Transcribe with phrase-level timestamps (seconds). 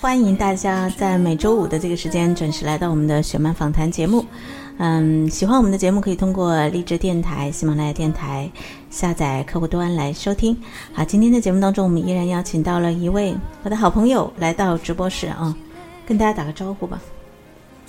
[0.00, 4.24] 欢迎大家在每周五的这个时间准时来到我们的雪漫访谈节目。
[4.78, 8.50] 嗯，喜欢我们的节目可以通过荔枝电台、喜马拉雅电台
[8.88, 10.56] 下载客户端来收听。
[10.94, 15.54] 好，今天的节目当中，我们依然邀请到了一位我的好朋友来到直播室啊，
[16.06, 16.98] 跟大家打个招呼吧。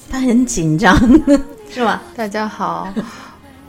[0.10, 0.98] 他很紧张，
[1.70, 2.02] 是吧？
[2.16, 2.92] 大家好，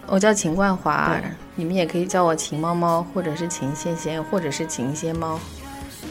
[0.07, 1.21] 我叫秦冠华，
[1.55, 5.39] 你们也可以叫我秦猫猫，或者是秦仙仙，或者是秦仙猫。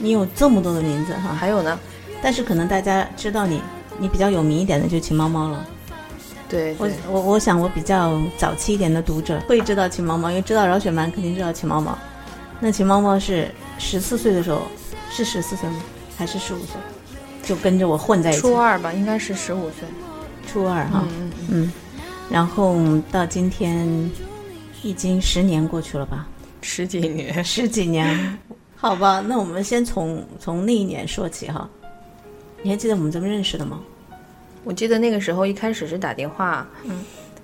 [0.01, 1.79] 你有这么多的名字哈，还有呢，
[2.21, 3.61] 但是可能大家知道你，
[3.99, 5.63] 你比较有名一点的就秦猫猫了。
[5.63, 11.97] 我对我我我想我比较早期一点的读者会知道秦猫猫，因为知道饶雪漫肯定知道秦猫猫。
[12.59, 14.63] 那秦猫猫是十四岁的时候，
[15.09, 15.75] 是十四岁吗？
[16.17, 16.75] 还是十五岁？
[17.43, 18.41] 就跟着我混在一起。
[18.41, 19.87] 初二吧，应该是十五岁。
[20.45, 21.71] 初二哈，嗯嗯嗯，
[22.29, 22.75] 然后
[23.11, 23.87] 到今天
[24.83, 26.27] 已经十年过去了吧？
[26.61, 27.43] 十几年。
[27.43, 28.37] 十几年，
[28.81, 31.69] 好吧，那我们先从从那一年说起哈。
[32.63, 33.79] 你还记得我们怎么认识的吗？
[34.63, 37.03] 我记得那个时候一开始是打电话，嗯，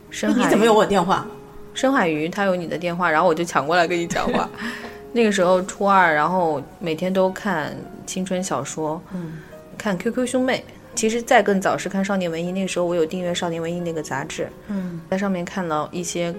[0.10, 1.28] 深海你怎么有我电话？
[1.76, 4.50] 深海鱼他有你的电话，然后我就抢过来跟你讲话。
[5.14, 7.72] 那个时候初二，然后每天都看
[8.08, 9.34] 青春小说，嗯，
[9.78, 10.66] 看 QQ 兄妹。
[10.96, 16.34] 其实再更早是看少年文艺，那个时候我有订阅少年文艺那个杂志，嗯，在上面看到一些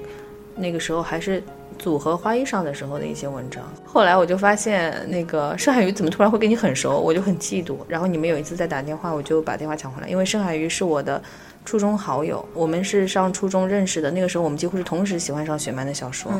[0.56, 1.40] 那个时候还是
[1.78, 3.62] 组合花衣裳的时候的一些文章。
[3.84, 7.76] 后来我就发现那个深海鱼怎么突然会跟你很熟，我就很嫉妒。
[7.86, 11.22] 然后你们有一次在打电话，我就把电话抢回来，因为深海鱼是我的
[11.64, 14.10] 初中好友，我们是上初中认识的。
[14.10, 16.32] 那个时候我们几乎是同时喜欢上雪漫的小说，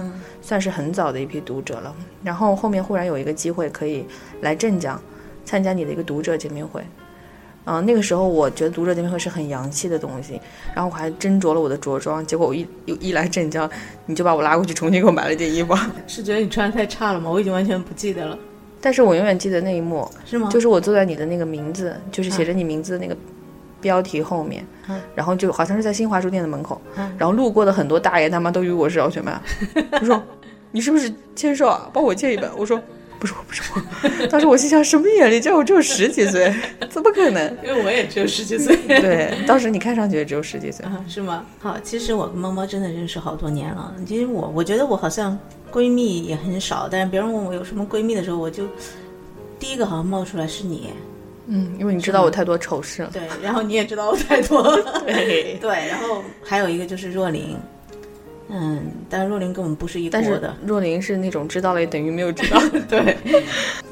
[0.43, 1.95] 算是很早的一批读者了。
[2.23, 4.05] 然后后面忽然有一个机会可以
[4.41, 5.01] 来镇江
[5.45, 6.83] 参加你的一个读者见面会。
[7.65, 10.41] 嗯、那个时候我觉得读者见面会是很洋气的东西，
[10.75, 13.69] 然后我还斟酌了我的着装，结果我一一来镇江，
[14.07, 15.77] 你就把我拉过去重新给我买了一件衣服。
[16.07, 17.31] 是觉得你穿的太差了吗？
[17.31, 18.39] 我已经完全不记得了，
[18.81, 20.49] 但是我永远记得那一幕，是吗？
[20.51, 23.17] 就是我坐在你的那个名字，就是写着你名字的那个
[23.81, 29.41] 标题后面，嗯然后就好像是在新华书店的门口，嗯然后路过的很多大爷大妈都以为我是饶雪漫，
[30.01, 30.23] 我说
[30.71, 31.89] 你是不是签售啊？
[31.93, 32.51] 帮我借一本。
[32.57, 32.81] 我说
[33.19, 34.27] 不是我，不是我。
[34.29, 36.55] 当时我心想什么眼力见，我只有十几岁，
[36.89, 37.57] 怎么可能？
[37.65, 38.77] 因为我也只有十几岁。
[38.87, 40.85] 对，当时你看上去也只有十几岁。
[40.87, 41.45] 啊，是吗？
[41.59, 43.95] 好，其实我跟猫猫真的认识好多年了。
[44.07, 45.39] 其实我我觉得我好像
[45.73, 48.65] 闺蜜也很少，但是别人问我有什么闺蜜的时候，我就
[49.59, 50.91] 第一个好像冒出来是你。
[51.51, 53.11] 嗯，因为你知道我太多丑事了。
[53.11, 54.77] 对，然后你也知道我太多。
[55.07, 57.57] 对对，然后还有一个就是若琳，
[58.51, 60.57] 嗯，但是若琳跟我们不是一国的。
[60.65, 62.59] 若琳是那种知道了也等于没有知道。
[62.89, 63.17] 对，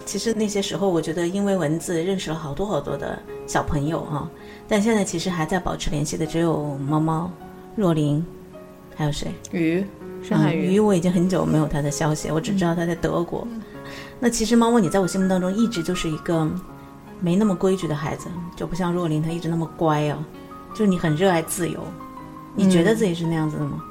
[0.06, 4.28] 其实那些时候，我觉得因为文字认识了好多好多的小朋友哈、
[4.66, 7.30] 但现在其实还在保持联系的只有猫猫、
[7.74, 8.24] 若琳，
[8.94, 9.28] 还有谁？
[9.52, 9.84] 鱼，
[10.22, 10.74] 深海嗯鱼。
[10.74, 13.46] 鱼我已经很久没有他的消息，我只知道他在德国。
[14.18, 16.50] 那其实猫猫，你在我心目当中一直就是一个
[17.20, 20.24] 没那么规矩的孩子，就不像若琳，她一直那么乖啊，
[20.72, 21.78] 就是你很热爱自由。
[22.54, 23.84] 你觉得自己是那样子的吗？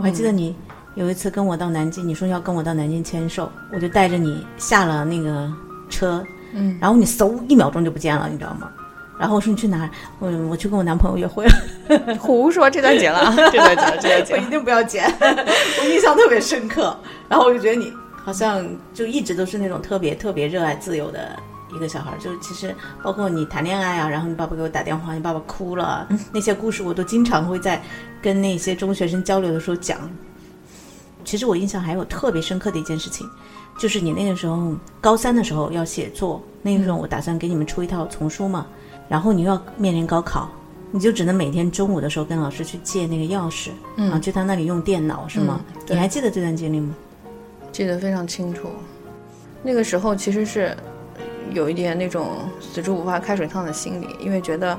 [0.00, 0.56] 我还记得你
[0.94, 5.46] 有一次跟我到南京，你说要跟我到南京签售，我就带着你下了那个
[5.90, 6.24] 车，
[6.54, 8.70] 嗯，然后你嗖一秒钟就不见了，你知道吗？
[9.18, 9.90] 然后我说你去哪儿？
[10.18, 11.52] 我我去跟我男朋友约会了。
[12.18, 14.42] 胡说，这段剪了啊， 这段剪了，这段剪了。
[14.42, 16.96] 一定不要剪， 我印象特别深刻。
[17.28, 17.92] 然后我就觉得你
[18.24, 21.38] 好像就一直都是那种特别特别热爱自由的
[21.74, 27.80] 一个小孩就是其实包括你谈恋爱啊，然后你爸爸给我打电话，你爸爸哭了，那些故事我都经常会在
[28.20, 29.98] 跟那些中学生交流的时候讲。
[31.24, 33.28] 其实我印象还有特别深刻的一件事情，
[33.78, 38.66] 就是你那个时候高三的时候要写作，那个时候我打算给你们出一套丛书嘛，
[39.08, 40.50] 然后你又要面临高考，
[40.90, 45.60] 你就只能每天中午的时候跟老师去借那个钥匙，嗯啊，去他那里用电脑是吗？
[45.76, 46.94] 嗯你还记得这段经历吗？
[47.70, 48.68] 记得非常清楚。
[49.62, 50.74] 那个时候其实是
[51.52, 54.78] 有一点那种死猪不怕开水烫的心理，因为觉得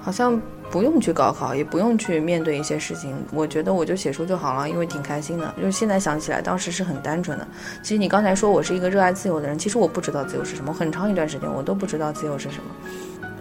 [0.00, 3.14] 好像不用去高考，也不用去面对一些事情。
[3.32, 5.54] 我觉得我就写书就好了，因为挺开心的。
[5.56, 7.46] 就是现在想起来，当时是很单纯的。
[7.82, 12.70] 其实你刚才说我是一个热爱自由的人，其实我不知道自由是什么，很长一段时间我都不知道自由是什么。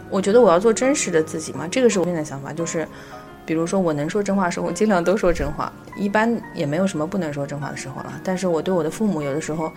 [0.09, 2.87] 我觉得我要做真实的自己嘛，这个是我现在想法，就是，
[3.45, 8.19] 比如说我能说真话的时候，我尽量都说真话，一般也没有什么不能说真话的时候了。
[8.23, 9.71] 但是我对我的父母有的时候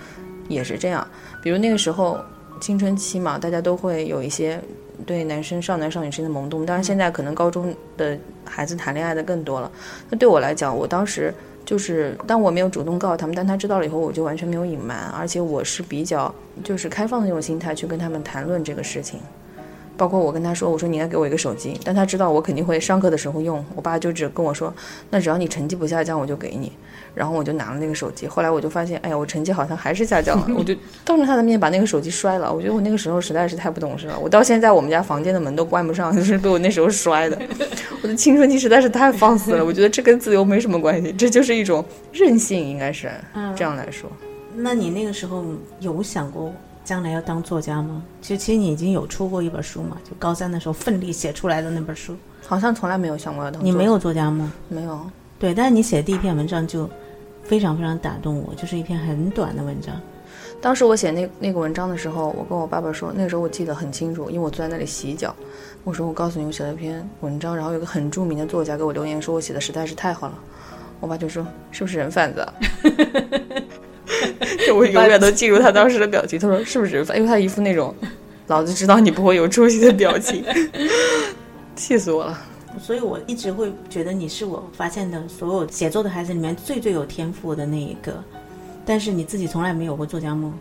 [0.49, 1.07] 也是这样，
[1.43, 2.19] 比如那个时候
[2.63, 4.59] 青春期嘛，大家都会有一些。
[5.05, 9.69] 对男生少男少女之间的萌动，当然现在可能高中的孩子谈恋爱的更多了。
[10.09, 16.33] 那对我来讲，我当时就是，但我没有主动告诉他们，但他知道了以后，我就完全没有隐瞒，而且我是比较
[16.63, 19.19] 就是开放的那种心态去跟他们谈论这个事情。
[19.97, 23.65] 包括我跟他说，我说你应该给我一个手机，但他知道我肯定会上课的时候用。
[23.77, 24.73] 我爸就只跟我说，
[25.11, 26.73] 那只要你成绩不下降，我就给你。
[27.15, 30.75] 然后我就拿了那个手机，后来我就发现，哎呀，我成绩好像还是下降了， 我就
[31.05, 32.51] 当着他的面把那个手机摔了。
[32.51, 37.39] 我觉得我那个时候实在是太不懂事了，我到现在我们家房间的门都关不上，就是被我那时候摔的。
[38.03, 43.11] 我的青春期实在是太放肆了，我觉得这跟自由没什么关系，这就是一种任性，应该是
[43.55, 44.11] 这样来说。
[44.55, 45.45] 那你那个时候
[45.81, 46.51] 有想过
[46.85, 48.03] 将来要当作家吗？
[48.21, 53.65] 其实，其实你已经有出过一本书嘛，就高三的时候奋力写出来的那本书，好像从来没有想过要当。
[53.65, 54.53] 你没有作家吗？
[54.69, 55.01] 没有。
[55.39, 56.89] 对，但是你写的第一篇文章就。
[57.45, 60.01] 非常非常打动我，就是一篇很短的文章。
[60.61, 65.35] 当时我写那那个文章的时候，我跟我爸爸说，那个时候我记得很清楚，因为我坐在那里洗脚。
[65.83, 70.39] 我说：“我告诉你，我写了一篇文章，然后有个很著名的作家给我留言，说我写的实在是太好了。”
[71.01, 72.47] 我爸就说：“是不是人贩子？”
[74.67, 76.39] 就我永远都 记住他当时的表情。
[76.39, 77.95] 他说：“是不是？”因为他一副那种
[78.47, 80.45] 老子知道你不会有出息的表情，
[81.77, 82.39] 气死我了。
[82.81, 88.23] 所以我一直会觉得你是我发现的所有写作的孩子里面最最有天赋的那一个，
[88.85, 90.53] 但是你自己从来没有过作家梦。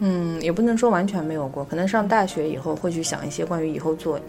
[0.00, 4.20] 嗯，也不能说完全没有过，可能上大学以后会去想一些关于以后做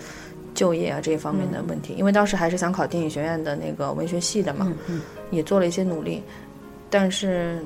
[0.54, 4.72] 就业啊这一方面的问题，因为当时还是想考电影学院的那个文学系的嘛，
[5.30, 6.24] 也做了一些努力，
[6.90, 7.60] 但是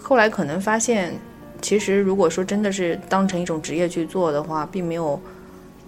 [0.00, 1.14] 后来可能发现，
[1.60, 5.20] 其实如果说真的是当成一种职业去做的话，并没有。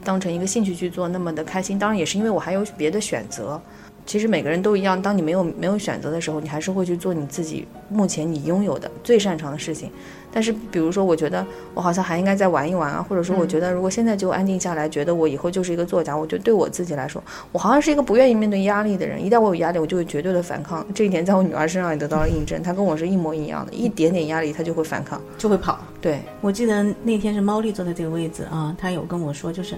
[0.05, 3.61] 当成一个兴趣去做，那么的开心，当然也是因为我还有别的选择。
[4.07, 9.91] 其实每个人都一样，当你没有没有选择的时候，你还是会去做你自己目前你拥有的最擅长的事情。
[10.33, 17.23] 但是，比如说，我觉得我好像还应该再玩一玩啊，或者说，我觉得如果现在就安定下来，觉得我以后就是一个作家，我觉得对我自己来说，
[17.53, 19.25] 我好像是一个不愿意面对压力的人。
[19.25, 20.87] 一旦我有压力，我就会绝对的反抗。
[20.95, 25.79] 这一点在我女儿身上也得到了印证，她跟我是一模一样的，一点点压力她就会反抗，就会跑。
[26.03, 29.75] 对，我记得那天是猫丽坐在这个位置啊，她有跟我说，就是。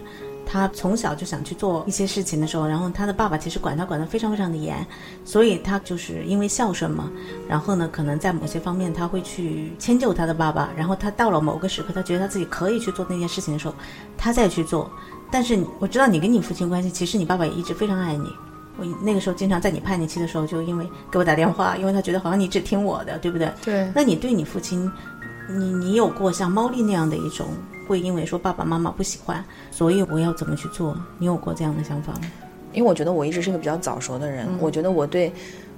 [0.51, 4.75] 他从小就想去做一些事情的时候，然后他的爸爸其实管他管得非常非常的严，
[5.23, 7.11] 所以他就是因为孝顺嘛，
[7.47, 13.75] 然后呢，可能在某些方面他会去迁就他的爸爸，然后他到了某个时刻，他觉得他自己可以去做那件事情的时候，
[14.17, 14.91] 他再去做。
[15.31, 18.33] 但是我知道你跟你父亲关系，其实你爸爸也一直非常爱你。
[18.79, 23.53] 我那个时候经常在你叛逆期的时候，就因为给我打电话，因为他觉得好像你只听我的，对不对？
[23.63, 23.93] 对。
[23.95, 24.91] 那你对你父亲，
[25.51, 27.49] 你你有过像猫丽那样的一种？
[27.89, 30.97] 会因为说爸爸妈妈不喜欢，所以我要怎么去做？
[31.19, 32.21] 你有过这样的想法吗？
[32.73, 35.33] 因为我觉得我一直是个比较早熟的人，我觉得我对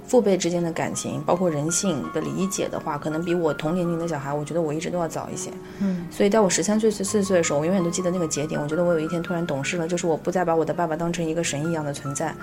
[0.05, 5.49] 父辈之间的感情，包括人性的理解的话，可能比我同年龄的小孩，我觉得我一直都要早一些。
[5.79, 8.61] 嗯，所以在我十三岁、十四岁的时候，我永远都记得那个节点。
[8.61, 12.35] 我觉得我有一天突然懂事了，就是我不再把我的爸爸当成一个神一样的存在。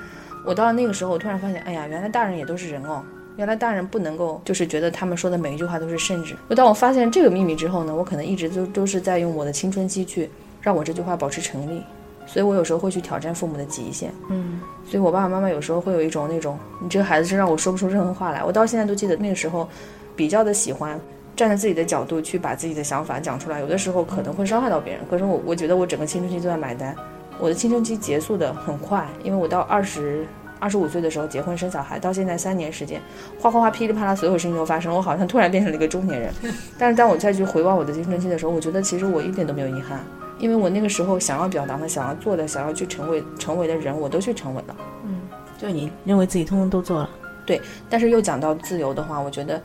[0.46, 3.02] 我到了那个时候，我突然发现，哎呀，原来大人也都是人哦。
[3.38, 6.34] 原来大人不能够，就是觉得他们说的每一句话都是圣旨。
[6.50, 10.28] 就当我发现这个秘密之后呢，我可能一直都都是在用我的青春期去
[10.60, 11.80] 让我这句话保持成立。
[12.26, 14.12] 所以我有时候会去挑战父母的极限。
[14.28, 18.42] 嗯，所以我爸爸妈妈有时候会有一种那种，你这个孩子是让我说不出任何话来。
[18.42, 19.68] 我到现在都记得那个时候，
[20.16, 21.00] 比较的喜欢
[21.36, 23.60] 站在自己的角度去把自己的想法讲出来。
[23.60, 26.92] 有的时候可能会伤害到别人，可是我我觉得我整个青春期都在买单。
[27.38, 30.26] 我的青春期结束的很快，因为我到二十。
[30.60, 33.00] 二十五岁的时候结婚生小孩，到现在三年时间，
[33.38, 36.32] 哗哗哗噼里啪啦，所有事情都发生，我好像突然变成了一个中年人。
[36.78, 40.00] 但是当我再去回望我的青春期的时候，我觉得其实我一点都没有遗憾，
[40.38, 44.76] 因为我那个时候想要表达的、想要做的、想要去成为成为的人，我都去成为了。
[45.04, 45.20] 嗯，
[45.58, 47.10] 就你认为自己通通都做了。
[47.46, 49.60] 对，但是又讲到自由的话，我觉得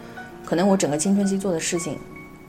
[0.46, 1.98] 可能我整个青春期做的事情，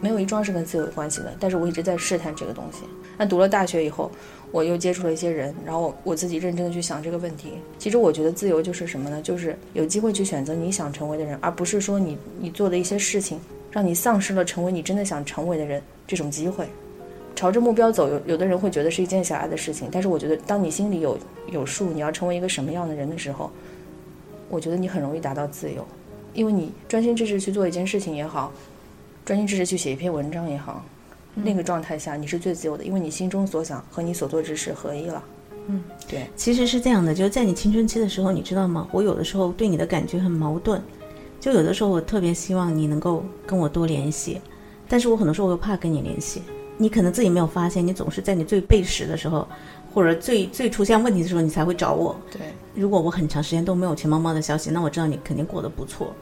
[0.01, 1.33] 没有一桩是跟自由有关系的。
[1.41, 2.81] 但是我一直在试探这个东西。
[3.17, 4.11] 那读了大学以后。
[4.55, 7.55] 我又接触了一些人，然后我自己认真的去想这个问题。
[7.77, 9.21] 其实我觉得自由就是什么呢？
[9.21, 13.41] 就是有机会去选择你想成为的人，而不是说你你做的一些事情
[13.73, 16.69] 让你丧失了成为你真的想成为的人这种机会。
[17.35, 21.19] 朝着目标走，有有的人会觉得是一件小爱的事情，但是我觉得当你心里有
[21.51, 23.51] 有数，你要成为一个什么样的人的时候，
[24.49, 25.85] 我觉得你很容易达到自由，
[26.33, 28.53] 因为你专心致志去做一件事情也好，
[29.25, 30.85] 专心致志去写一篇文章也好。
[31.35, 35.23] 那个状态下，你是最自由的，因为你心中所想和你所做之事合一了。
[35.67, 38.87] 嗯，对，其实是这样的，就是在你青春期的时候，你知道吗？
[38.93, 40.81] 我有的时候对你的感觉很矛盾，
[41.41, 44.41] 就有的时候我特别希望你能够跟我多联系，
[44.89, 46.43] 但是我很多时候我又怕跟你联系。
[46.77, 49.47] 你可能自己没有发现，你总是在你最背时的时候，
[49.95, 52.15] 或者最最出现问题的时候，你才会找我。
[52.31, 52.41] 对，
[52.75, 56.13] 如果我很长时间都没有钱猫猫的消息，那我知道你肯定过得不错，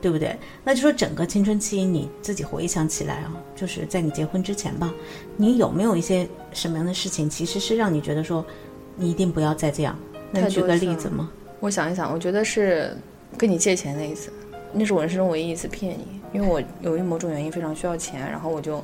[0.00, 0.36] 对不对？
[0.64, 4.92] 那就说整个青春期你自己回想起来啊，就是在你结婚之前吧，
[5.36, 8.44] 你有没有一些什么样的事情，其实是让你觉得说，
[8.96, 9.96] 你一定不要再这样？
[10.32, 11.30] 能举个例子吗？
[11.60, 12.96] 我想一想，我觉得是
[13.36, 14.32] 跟你借钱那一次，
[14.72, 18.82] 那是我人生中唯一一次骗你，因为我由于某种原因非常需要钱，然后我就。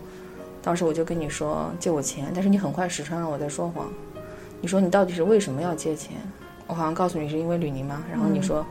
[0.63, 3.89] 当时我就跟你说借我钱，但是你很快识穿了我在说谎。
[4.61, 6.17] 你说你到底是为什么要借钱？
[6.67, 8.03] 我好像告诉你是因为吕宁吗。
[8.11, 8.67] 然后你说，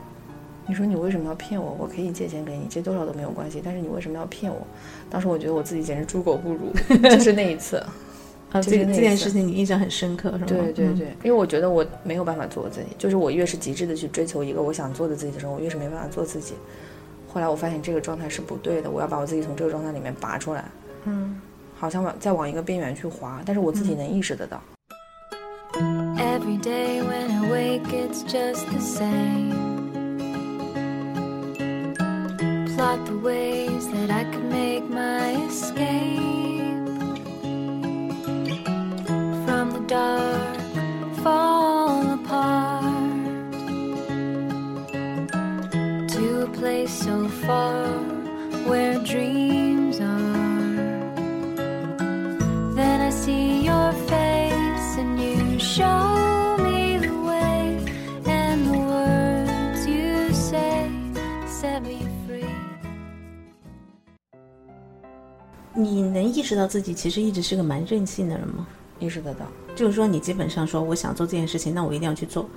[0.68, 1.76] 你说你为什么要骗我？
[1.78, 3.62] 我可以借钱给你，借多少都没有关系。
[3.64, 4.66] 但是你为什么要骗我？
[5.08, 6.72] 当时我觉得我自己简直猪狗不如。
[7.08, 7.76] 就是那一次，
[8.50, 10.46] 啊，这这件事情你印象很深刻是吗？
[10.46, 12.86] 对对对，因为我觉得我没有办法做我自己。
[12.98, 16.54] 就是我越是极致的去追求一个我想做的自己的时候，我越是没办法做自己。
[17.28, 20.64] 后来我发现这个状态是不对的，我要把我自己从这个状态里面拔出来。
[21.04, 21.40] 嗯。
[21.78, 24.58] 好像往再往一个边缘去滑，但是我自己能意识得到。
[26.16, 29.65] Every day when I wake, it's just the same.
[32.76, 36.25] Plot the ways that I could make my escape
[66.46, 68.66] 识到自己其实一直是个蛮任性的人吗？
[69.00, 72.48] 意识得到，就是说你基本上说我想做这件事情，那我一定要去做。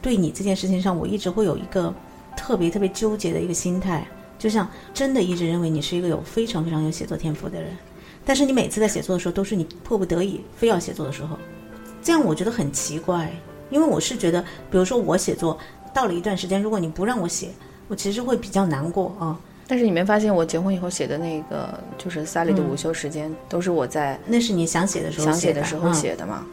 [0.00, 1.92] 对你这件事情上，我一直会有一个
[2.36, 4.06] 特别特别纠结的一个心态，
[4.38, 7.76] 就像真的一直认为你是一个有非常非常有写作天赋的人。
[8.24, 11.36] 但是你每次在写作的时候，都是你迫不得已非要写作的时候，
[12.02, 13.32] 这样我觉得很奇怪。
[13.70, 14.40] 因为我是觉得，
[14.70, 15.58] 比如说我写作
[15.92, 17.50] 到了一段时间，如果你不让我写，
[17.88, 19.38] 我其实会比较难过啊。
[19.68, 26.44] 但是你没发现我结婚以后写的那个，就是萨利的午休时间，都是我在那是你想写的时候想写的时候写的嘛？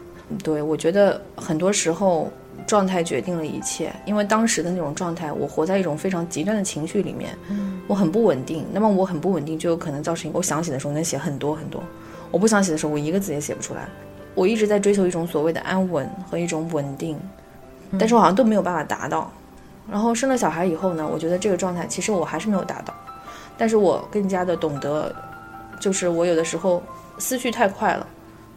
[0.44, 2.30] 对，我觉得很多时候。
[2.66, 7.36] 状态决定了一切，因为当时的那种状态，我活在一种非常极端的情绪里面，
[7.86, 8.64] 我很不稳定。
[8.72, 11.80] 那么我很不稳定，就有可能造成我想写的时候能写很多很多，
[12.30, 13.86] 我不想写的时候，我一个字也写不出来。
[14.34, 17.16] 我一直在追求一种所谓的安稳和一种稳定，
[17.98, 19.30] 但是我好像都没有办法达到。
[19.90, 22.94] 然后生了小孩以后呢，我觉得这个状态其实我还是没有达到，
[23.56, 25.14] 但是我更加的懂得，
[25.80, 26.82] 就是我有的时候
[27.18, 28.06] 思绪太快了。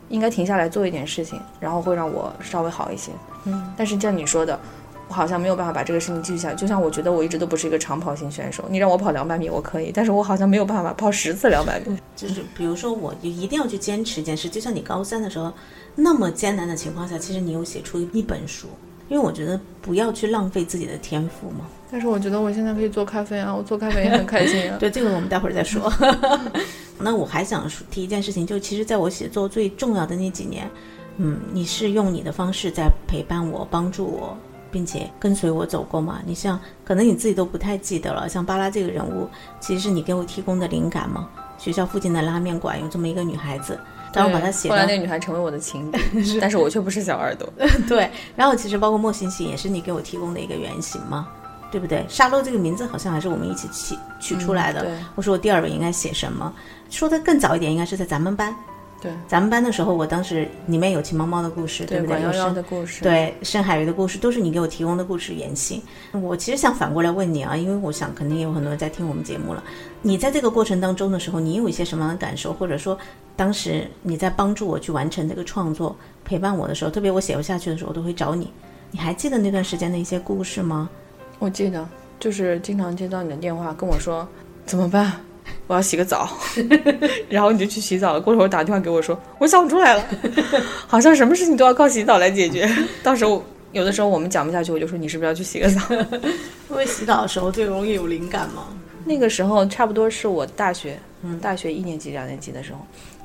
[0.09, 3.11] 应该停下来做一点事情，然后会让我稍微好一些。
[3.45, 4.59] 嗯，但是像你说的，
[5.07, 6.55] 我好像没有办法把这个事情继续下去。
[6.55, 11.95] 就像我觉得我一直都不是一个长跑型选手，你让我跑两百米我可以，但是我好像没有办法跑十次两百米。
[12.17, 14.49] 就是比如说，我就一定要去坚持一件事。
[14.49, 15.53] 就像你高三的时候，
[15.93, 18.67] 那么艰难的情况下，其实你有写出一本书。
[19.09, 21.65] 因为我觉得不要去浪费自己的天赋嘛。
[21.91, 24.77] 但是我觉得我现在可以做咖啡啊，我做咖啡也很开心啊。
[24.79, 25.91] 对，这个我们待会儿再说。
[26.99, 30.69] 那我还想提一件事情，就其实在我写作最重要的那几年，
[31.17, 34.37] 嗯，你是用你的方式在陪伴我、帮助我，
[34.69, 36.21] 并且跟随我走过嘛？
[36.25, 39.27] 你像可能你自己都不太记得了，像巴拉这个人物，
[39.59, 41.27] 其实是你给我提供的灵感嘛？
[41.57, 43.79] 学校附近的拉面馆有这么一个女孩子。
[44.13, 44.69] 然后把它写。
[44.69, 45.99] 后来那个女孩成为我的情敌，
[46.41, 47.47] 但是我却不是小耳朵。
[47.87, 51.27] 对，然后其实包括莫星星也是你给我提供的一个原型嘛，
[51.71, 52.05] 对不对？
[52.09, 54.85] 沙漏这个名字好像还是我们一起起取出来的。
[55.15, 56.51] 我说我第二本应该写什么？
[56.89, 58.55] 说的更早一点，应该是在咱们班。
[59.01, 62.21] 对，咱们班的时候，我当时里面有秦猫猫的故事，对不对？
[62.21, 65.81] 有生的故事，对深海鱼的故事，都是你给我提供的故事原型。
[66.11, 69.63] 我其实想反过来问你啊，因为我想肯定也有很多人在听我们节目了。
[70.01, 72.51] 你在这个过程当中的时候，你有一些什么样的感受？
[72.51, 72.97] 或者说，
[73.35, 78.51] 当时你在帮助我去完成这个创作，陪伴我的时候，特别我写不下去的时候，我都会找你。
[78.91, 80.89] 你还记得那段时间的一些故事吗？
[81.37, 81.87] 我记得，
[82.19, 84.27] 就是经常接到你的电话，跟我说
[84.65, 85.13] 怎么办。
[85.67, 86.29] 我要洗个澡，
[87.29, 88.19] 然后你就去洗澡了。
[88.21, 90.03] 过会儿打电话给我说，我想出来了，
[90.87, 92.69] 好像什么事情都要靠洗澡来解决。
[93.03, 95.79] 到时候有的时候我们讲不下去，我就说你是不是要去洗个澡？
[96.69, 98.67] 因为洗澡的时候最容易有灵感嘛。
[99.05, 102.79] 那个时候差不多是我大学，嗯，大学一年级、两年级的时候，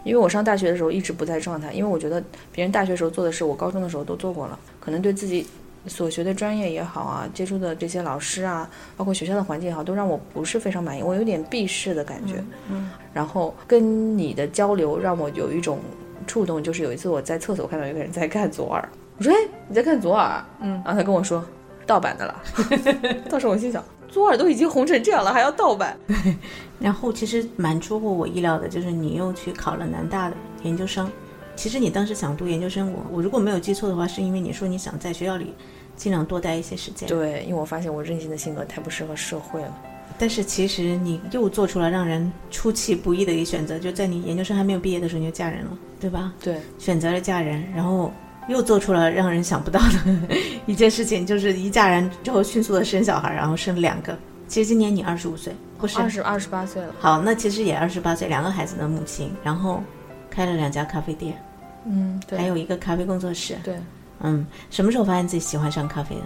[0.04, 5.46] 因为我上大学的时候一直不在状态，因为我觉得别人大学时候做的事，我高中的时候都做过了，可能对自己。
[5.86, 12.42] 所学的专业也好啊，接触的这些老师啊，包括学校的环境也好，都让我不是非常满意，我有点避世的感觉。
[12.70, 15.78] 嗯，然后跟你的交流让我有一种
[16.26, 18.88] 触动，就是有一次我在厕所看到一个人在看左耳，
[19.18, 19.36] 我说：“哎，
[19.68, 21.44] 你在看左耳？”嗯，然后他跟我说
[21.86, 22.42] ：“盗版的了。
[23.28, 25.96] ”当时我心想，左耳都已经红成这样了，还要盗版？
[26.80, 31.10] 然后其实蛮出乎我意料的，就是你又去考了南大的研究生。
[31.56, 35.54] 其实你当时想读研究生，我我如果没有记错的话，是因为你说你想在学校里
[35.96, 37.08] 尽量多待一些时间。
[37.08, 39.78] 对，因为我发现我任性的性格太不适合社会了。
[40.16, 46.32] 但是其实你又做出了让人出其不意的一个选择，就在你研究生还没有毕业的时候你就嫁人了，对吧？
[46.40, 48.12] 对，选择了嫁人，然后
[48.48, 50.28] 又做出了让人想不到的
[50.66, 54.16] 一件事情，就是一嫁人之后迅速的生小孩，然后生了两个。
[54.46, 56.94] 其实今年你二十五岁，不是二十二十八岁了。
[57.00, 59.82] 好，那其实也二十八岁，两个孩子的母亲，然后
[60.30, 61.36] 开了两家咖啡店，
[61.84, 63.56] 嗯，对，还有一个咖啡工作室。
[63.62, 63.78] 对，
[64.20, 66.22] 嗯，什么时候发现自己喜欢上咖啡的？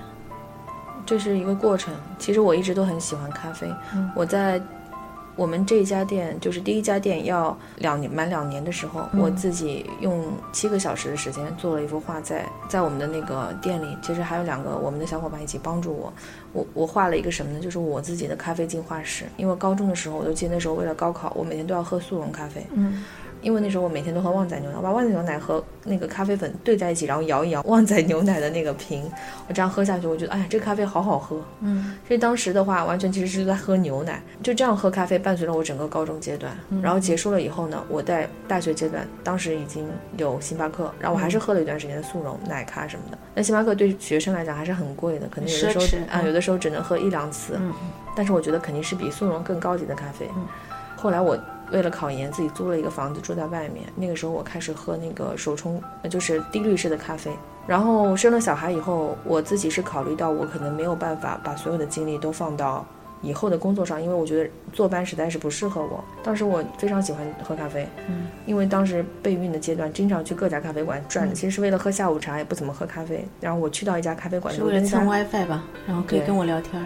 [1.05, 1.95] 这是一个过程。
[2.19, 3.67] 其实我一直都很喜欢咖啡。
[4.15, 4.61] 我在
[5.37, 10.23] 我们这一家店，就是第一家店要两年满两年的时候，我自己用
[10.53, 13.97] 七个小时的时间做了一幅画，在在我们的那个店里。
[14.03, 16.13] 其实还有两个我们的小伙伴一起帮助我。
[16.53, 17.61] 我我画了一个什么呢？
[17.61, 19.25] 就是我自己的咖啡进化史。
[19.37, 22.67] 因为高中的时候，我就记得那时候为了高考，我每天都要喝速溶咖啡。
[22.75, 23.03] 嗯。
[23.41, 29.11] 因为那时候我每天都喝旺仔牛奶，我把旺仔牛奶和那个咖啡粉兑在一起，然后摇一摇旺仔牛奶的那个瓶，
[29.49, 31.41] 我这样喝下去，我觉得哎呀，这咖啡好好喝。
[31.61, 36.53] 嗯，所以当时的话，完全其实是在喝牛奶，就这样喝咖啡伴随了我整个高中阶段。
[36.83, 43.19] 然后结束了以后呢，我在大学阶段，当时已经有星巴克，然后我还是喝了一段时间的速溶奶咖什么的。
[43.35, 47.55] 那星巴克对学生来讲还是很贵的，可能有的时候啊，有的时候只能喝一两次。
[47.61, 47.73] 嗯，
[48.17, 50.29] 但是我觉得肯定是比速溶更高级的咖啡。
[50.97, 51.39] 后来我。
[51.73, 53.85] 为了考研，自己租了一个房子住在外面。
[53.95, 57.31] 那个时候我开始喝那个手冲，就是低滤式的咖啡。
[57.67, 62.87] 然后生了小孩以后，我自己是考虑到我可能没有办法把所有的精力都放到
[63.21, 66.03] 以后的工作上，因为我觉得坐班实在是不适合我。
[66.23, 73.23] 当时我非常喜欢喝咖啡，嗯，因为当时备孕的阶段，经常去各家咖啡馆转，其实是为了喝下午茶，也不怎么喝咖啡。
[73.41, 76.83] 然后我去到一家咖啡馆，是为了蹭 WiFi 吧，然后可以跟我聊天。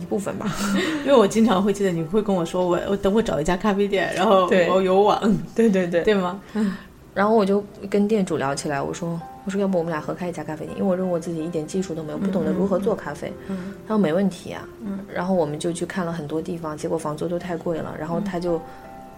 [0.00, 0.46] 一部分吧，
[1.04, 5.20] 因为我经常会记得你会跟我说，我我等我找一家咖啡店，然后我有网，
[5.54, 6.40] 对对对，对吗？
[7.14, 13.32] 然后我就跟店主聊起来，我说我说要不我们俩合开一家咖啡店，因为我认为我自己一点技术都没有，不懂得如何做咖啡。
[13.46, 14.66] 嗯，他说没问题啊。
[14.84, 17.94] 嗯，然后我们就去看了很多地方，结果房租都太贵了。
[17.96, 18.60] 然后他就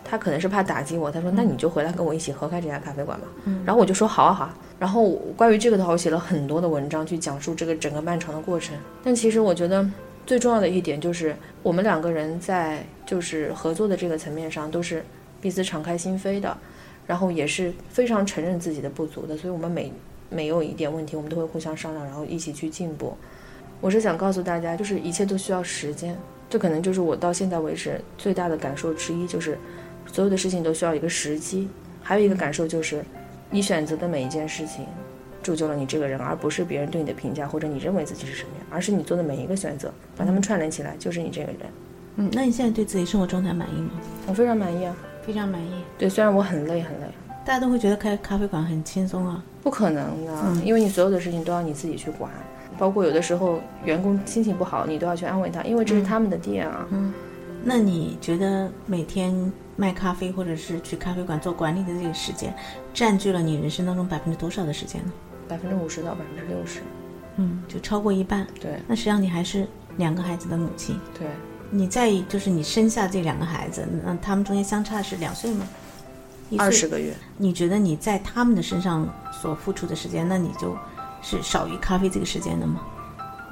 [0.04, 3.26] 他可能是怕打击我，他说那你就回来跟我一起合开这家咖啡馆吧。
[3.44, 4.54] 嗯，然后我就说好啊好啊。
[4.78, 8.76] 然后关于这个的话，我写了很多的文章去讲述这个整个漫长的过程。
[9.02, 9.88] 但其实我觉得。
[10.26, 15.04] 最重要的一点就是，我们两个人在就是合作的这个层面上都是
[15.40, 16.58] 彼此敞开心扉的，
[17.06, 19.92] 然后也是非常承认自己的不足的，所以我们每
[20.28, 23.16] 每有一点问题，我们都会互相商量，然后一起去进步。
[23.80, 26.16] 我是想告诉大家，就是一切都需要时间，
[26.50, 29.56] 这可能就是我到现在为止最大的感受之一，就是
[30.12, 31.68] 所有的事情都需要一个时机。
[32.02, 33.04] 还有一个感受就是，
[33.50, 34.86] 你选择的每一件事情。
[35.46, 41.60] 铸就了你这个人，而不是别人对你的评价，或者你认为自己是什么样，而是你做的每一个选择，把它们串联起来，就是你这个人。
[42.16, 43.90] 嗯，那你现在对自己生活状态满意吗？
[44.26, 45.70] 我非常满意啊，非常满意。
[45.96, 47.06] 对，虽然我很累很累，
[47.44, 52.28] 大家都会觉得开咖啡馆很轻松啊，不可能的，嗯因为你所有的事情都要你自己去管，
[52.76, 56.88] 包括有的时候员工心情不好，你都要去安慰他，因为这是他们的店啊。
[56.90, 57.12] 嗯，
[57.62, 62.54] 那你觉得每天卖咖啡或者是去咖啡馆做管理的这个时间，
[62.94, 65.12] 占据了你人生当中百分之多少的时间呢？
[65.48, 66.80] 百分之五十到百分之六十，
[67.36, 68.46] 嗯，就超过一半。
[68.60, 70.98] 对，那实际上你还是两个孩子的母亲。
[71.18, 71.28] 对，
[71.70, 75.66] 你在就是你生下这两个孩子，那他们中间相差是两岁吗？
[76.58, 77.14] 二十个月。
[77.36, 80.76] 你觉得你在他们的身上所付出的时间，那你就
[81.22, 82.80] 是少于咖啡这个时间的吗？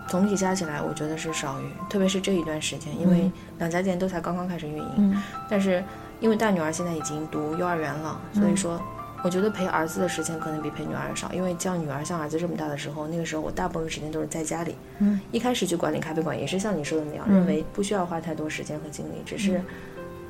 [0.08, 4.90] 总体加起来，我觉得是少于，特别是这一段时间，因为两家店都才刚刚开始运营。
[4.96, 5.22] 嗯。
[5.48, 5.82] 但是
[6.20, 8.80] 因为大女儿现在已经读幼儿园了，所以说。
[9.24, 14.76] 我觉得陪儿子的时间可能比陪女儿少，因为像女儿像儿子这么大的时候，那个时候我大部分时间都是在家里。
[14.98, 19.62] 嗯，一开始去管理咖啡馆也是像你说的那样，认为不需要花太多时间和精力，只是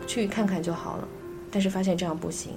[0.07, 1.09] 去看看就好了。
[1.51, 2.53] 但是发现这样不行，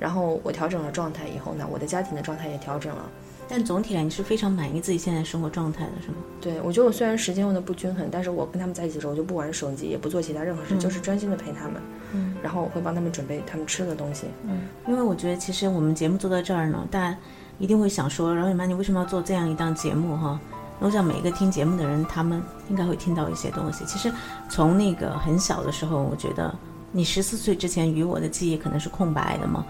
[0.00, 3.08] 然后我调整了状态以后呢，我的家庭的状态也调整了。
[3.50, 6.14] 但总体来，你是非常满意自己现在生活状态的，是吗？
[6.40, 11.82] 对，我觉得我虽然时间用的不均衡，但是我跟他们在一起的时候，我就不玩手机，也不做其他任何事，就是专心的陪他们。
[12.12, 14.26] 嗯，然后我会帮他们准备他们吃的东西。
[14.44, 17.16] 嗯，因为我觉得其实我们节目做到这儿呢，大家
[17.58, 20.40] 一定会想说，然后妈，你为什么要做这样一档节目哈？
[20.78, 23.84] 我想每一个听节目的人，他们应该会听到一些东西。
[23.84, 24.10] 其实
[24.48, 26.56] 从那个很小的时候，我觉得
[26.92, 29.66] 你十四岁之前与我的记忆可能是空白的嘛。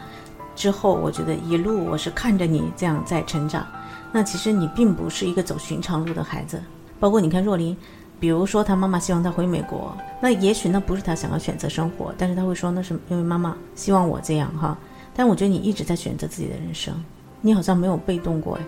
[0.60, 3.66] 之后，我觉得一路我是看着你这样在成长。
[4.12, 6.62] 那其实你并不是一个走寻常路的孩子，
[6.98, 7.74] 包括你看若琳，
[8.18, 14.76] 比如说她妈妈希望她回美国，那也许那不是她想要选择生活，但是她会说那是因为妈妈希望我这样哈。
[15.16, 16.94] 但我觉得你一直在选择自己的人生，
[17.40, 18.62] 你好像没有被动过哎。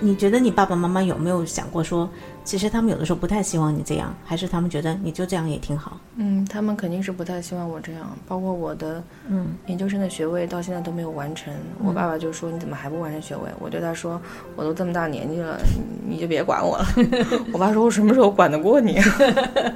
[0.00, 2.08] 你觉得你爸爸妈妈有没有想过说，
[2.44, 5.98] 其实他们有的时候不太希望你这样，还是他们觉得你就这样也挺好？
[6.14, 11.52] 嗯，他们肯定是不太希望我这样，包括我的嗯研究生的学位到现在都没有完成。
[11.82, 14.20] 我爸爸就说：“你怎么还不完成学位？”我对他说
[14.54, 15.58] ：“我都这么大年纪了，
[16.06, 16.86] 你你就别管我了。
[17.52, 18.94] ”我爸说：“我什么时候管得过你？”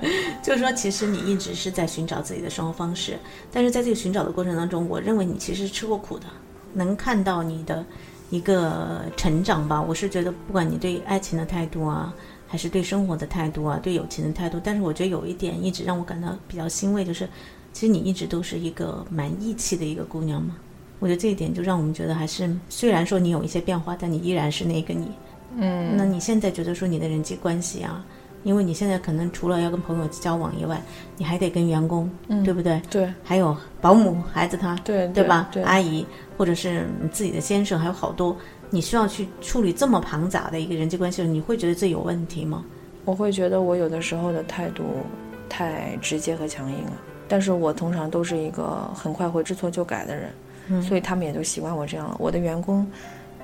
[0.41, 3.19] 就是说，其实你一直是在寻找自己的生活方式，
[3.51, 6.27] 但是在这个寻找的过程当中，我认为你其实吃过苦的，
[6.75, 7.85] 能看到你的
[8.33, 9.81] 一个成长吧。
[9.81, 12.13] 我是觉得，不管你对爱情的态度啊，
[12.49, 17.29] 还是对生活的态度啊，对友情的态度，但是我觉得有一点一直让我感到比较欣慰，就是
[17.73, 20.57] 其实你一直都是一个蛮义气的一个姑娘嘛。
[20.99, 25.09] 我觉得这一点就让我们觉得，还是虽然说你有一些变化，但你依然是那个你。
[25.55, 28.03] 嗯，那你现在觉得说你的人际关系啊，
[28.43, 30.81] 因为你现在可能除了要跟朋友交往以外，
[31.17, 32.81] 你还得跟员工，嗯对不对？
[32.91, 35.49] 对还有保姆、孩子他，对对吧？
[35.53, 38.37] 对，阿姨或者是你自己的先生，还有好多
[38.71, 42.65] 你需要去处理这么庞杂的一个人际关系，你会觉得自己有问题吗？
[43.05, 44.85] 我会觉得我有的时候的态度
[45.49, 46.93] 太直接和强硬了，
[47.29, 50.31] 但是我通常都是一个很快会知错就改的人，
[50.69, 52.17] 嗯所以他们也就习惯我这样了。
[52.19, 52.87] 我的员工，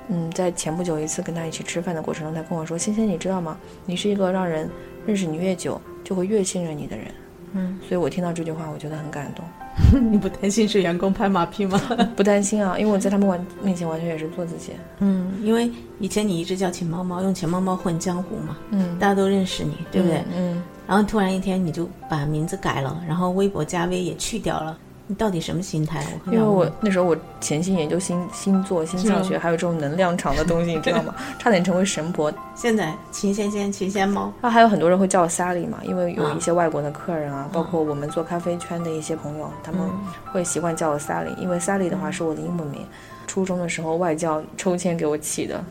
[0.09, 3.57] 嗯，在前不久一次跟他一起吃饭的过程中，他跟我说：“欣欣，你知道吗？
[3.85, 4.69] 你是一个让人
[5.05, 7.05] 认识你越久就会越信任你的人。”
[7.53, 9.43] 嗯，所以我听到这句话，我觉得很感动，
[10.11, 11.81] 你不担心是员工拍马屁吗？
[12.15, 14.73] 不担心啊，因为我在他们完面前完全也是做自己。
[14.99, 20.23] 嗯，因为以前你一直叫秦猫猫，用秦猫猫混江湖嘛，嗯，大家都认识你，对不对？
[20.35, 24.77] 嗯，然后突然一天你就把名字改了，然后微博加微也去掉了，
[25.11, 26.05] 你到底什么心态？
[26.27, 31.15] 因为我那时候我潜心研究星星座、星象学，还有这种能量场的东西，你知道吗？
[31.39, 32.31] 差点成为神婆。
[32.53, 39.99] 现在秦仙仙、秦仙猫，啊，还有很多人会叫我 Sally 嘛，因为有啊一些外国的客人啊，包括我们做咖啡圈的一些朋友，他们嗯
[40.31, 42.85] 会习惯叫我 Sally，因为 Sally 的话是我的英文名，
[43.25, 45.65] 初中的时候外教抽签给我起的，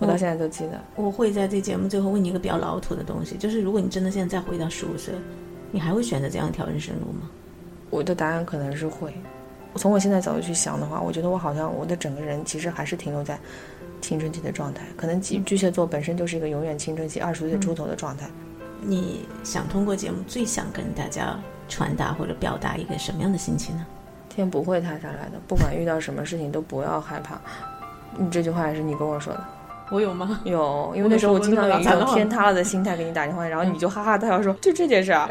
[0.00, 0.80] 我到现在都记得。
[0.96, 5.14] 我会在这节目最后问你一个比较老土的东西，就是如果你真的现在再回到十五岁，
[5.70, 7.30] 你还会选择这样一条人生路吗？
[7.90, 9.12] 我的答案可能是会。
[9.76, 13.38] 从我现在角度去想的话，我觉得我好像我的整个人其实还是停留在
[14.00, 18.28] 青春期的状态，可能巨巨蟹座本身就是一个永远青春期二十岁出头的状态。
[18.82, 23.86] 你想通过节目最想跟大家传达或者表达一个什么样的心情呢？
[24.28, 27.40] 天不会塌下来的，不管遇到什么事情都不要害怕。
[28.18, 29.44] 你这句话也是你跟我说的。
[29.90, 30.40] 我有吗？
[30.44, 35.28] 有， 因为那时候我经常有一种天塌了的心态给你打电话，然后你就哈哈大笑说就这件事啊，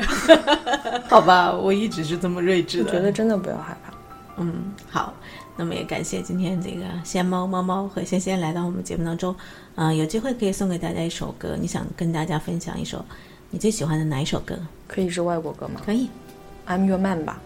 [1.09, 3.93] 好吧，我一直是这么睿智我觉得真的不要害怕。
[4.37, 5.13] 嗯，好，
[5.57, 9.35] 那么也感谢今天这个仙猫猫猫和仙仙来到我们节目当中，
[9.75, 13.03] 嗯、有机会可以送给大家一首歌，你想跟大家分享一首
[13.49, 14.57] 你最喜欢的哪一首歌？
[14.87, 16.09] 可以是外国歌吗可以
[16.67, 17.39] ，？I'm your man 吧。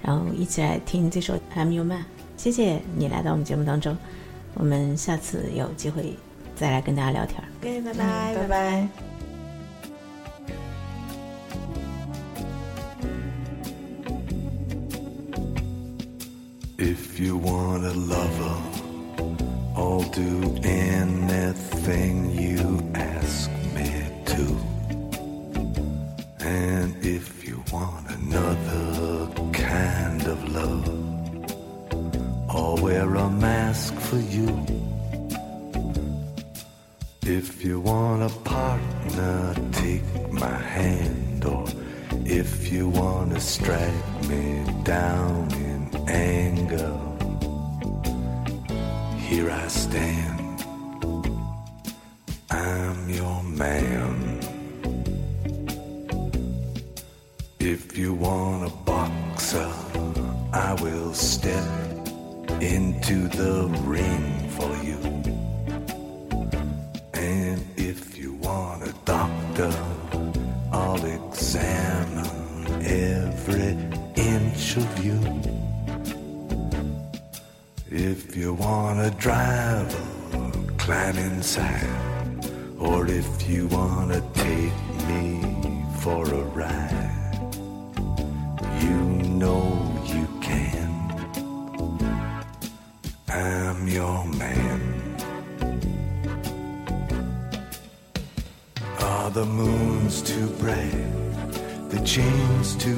[0.00, 2.00] 然后一起来听这首《I'm Your Man》。
[2.36, 3.96] 谢谢你来到我们节目当中，
[4.54, 6.16] 我们下次有机会
[6.57, 7.43] 再来跟大家聊天。
[7.61, 8.87] OK，拜拜，拜拜。
[16.77, 18.57] If you want a lover,
[19.75, 24.57] I'll do anything you ask me to.
[26.45, 30.89] And if you want another kind of love,
[32.49, 34.65] I'll wear a mask for you.
[37.38, 41.66] If you want a partner, take my hand, or
[42.26, 46.98] if you want to strike me down in anger,
[49.18, 50.64] here I stand.
[52.50, 54.40] I'm your man.
[57.60, 59.72] If you want a boxer,
[60.52, 61.68] I will step
[62.60, 65.47] into the ring for you.
[69.58, 69.76] Doctor,
[70.72, 72.26] I'll examine
[72.80, 73.76] every
[74.14, 75.18] inch of you.
[77.90, 80.04] If you want a driver,
[80.76, 81.88] climb inside.
[82.78, 85.42] Or if you want to take me
[86.02, 86.97] for a ride,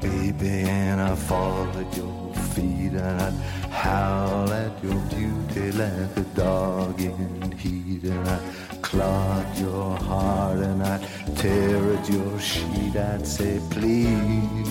[0.00, 3.34] baby, and I'd fall at your feet, and I'd
[3.70, 10.82] howl at your beauty like a dog in heat, and I'd clog your heart, and
[10.82, 11.02] I'd
[11.36, 12.96] tear at your sheet.
[12.96, 14.68] I'd say, please,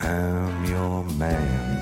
[0.00, 1.77] I'm your man.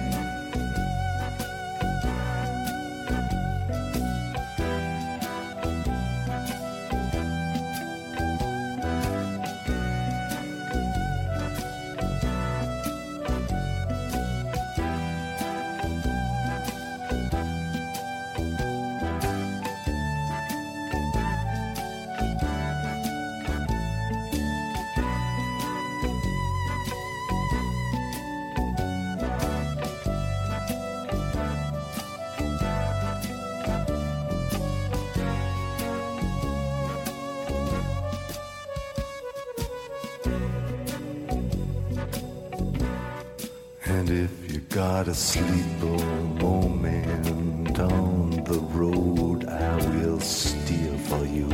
[45.17, 51.49] Got a moment on the road, I will steer for you.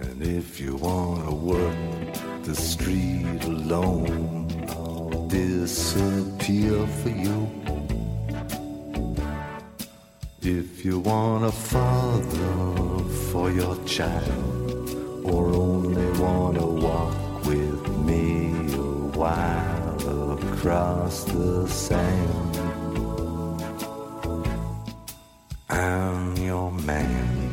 [0.00, 1.76] And if you wanna work
[2.42, 7.48] the street alone, I'll disappear for you.
[10.42, 19.18] If you want a father for your child, or only wanna walk with me a
[19.20, 19.73] while
[20.64, 22.56] across the sand,
[25.68, 27.52] I'm your man.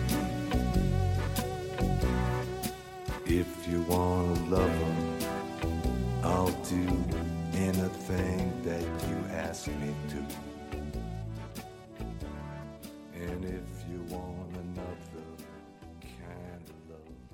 [3.26, 5.19] If you wanna love him,
[6.24, 6.88] I'll do
[7.54, 10.26] anything that you ask me to.
[13.13, 15.28] And if you want another
[16.00, 17.30] kind of love,